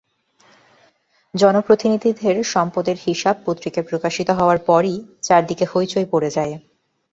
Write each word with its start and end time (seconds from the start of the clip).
জনপ্রতিনিধিদের 1.33 2.35
সম্পদের 2.45 2.97
হিসাব 3.05 3.35
পত্রিকায় 3.45 3.87
প্রকাশিত 3.89 4.29
হওয়ার 4.39 4.59
পরই 4.67 4.95
চারদিকে 5.23 5.65
হইচই 5.73 6.07
পড়ে 6.11 6.29
যায়। 6.29 6.53